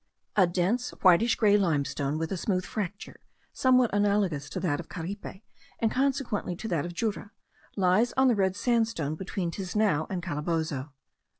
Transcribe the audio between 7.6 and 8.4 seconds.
lies on the